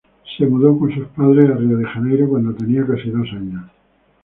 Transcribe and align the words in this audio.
Se 0.35 0.47
mudó 0.47 0.75
con 0.79 0.91
sus 0.91 1.05
padres 1.09 1.47
a 1.47 1.53
Río 1.53 1.77
de 1.77 1.85
Janeiro 1.85 2.27
cuando 2.27 2.55
tenía 2.55 2.83
casi 2.87 3.11
dos 3.11 3.27
años. 3.33 3.69